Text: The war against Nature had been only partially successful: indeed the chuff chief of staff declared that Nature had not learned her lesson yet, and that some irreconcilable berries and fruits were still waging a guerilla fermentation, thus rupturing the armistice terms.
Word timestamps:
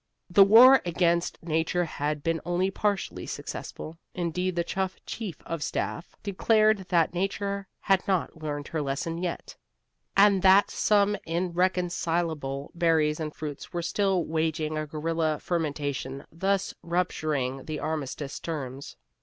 The 0.31 0.43
war 0.43 0.81
against 0.83 1.37
Nature 1.43 1.85
had 1.85 2.23
been 2.23 2.41
only 2.43 2.71
partially 2.71 3.27
successful: 3.27 3.99
indeed 4.15 4.55
the 4.55 4.63
chuff 4.63 4.95
chief 5.05 5.37
of 5.45 5.61
staff 5.61 6.15
declared 6.23 6.79
that 6.89 7.13
Nature 7.13 7.67
had 7.81 8.07
not 8.07 8.41
learned 8.41 8.69
her 8.69 8.81
lesson 8.81 9.19
yet, 9.19 9.55
and 10.17 10.41
that 10.41 10.71
some 10.71 11.17
irreconcilable 11.27 12.71
berries 12.73 13.19
and 13.19 13.31
fruits 13.31 13.73
were 13.73 13.83
still 13.83 14.25
waging 14.25 14.75
a 14.75 14.87
guerilla 14.87 15.37
fermentation, 15.39 16.25
thus 16.31 16.73
rupturing 16.81 17.65
the 17.65 17.79
armistice 17.79 18.39
terms. 18.39 18.95